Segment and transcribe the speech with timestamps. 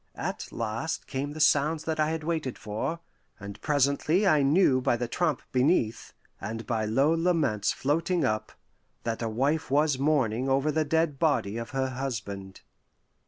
[0.17, 3.01] At last came the sounds that I had waited for,
[3.39, 8.51] and presently I knew by the tramp beneath, and by low laments floating up,
[9.03, 12.61] that a wife was mourning over the dead body of her husband.